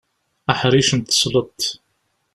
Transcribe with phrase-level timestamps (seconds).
[0.51, 1.61] Aḥric n tesleḍt.